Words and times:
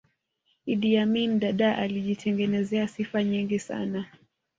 iddi 0.65 0.97
amini 0.97 1.39
dadaa 1.39 1.77
alijitengezea 1.77 2.87
sifa 2.87 3.23
nyingi 3.23 3.59
sana 3.59 4.05